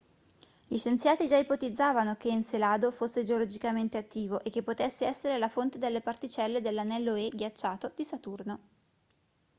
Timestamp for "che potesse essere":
4.49-5.37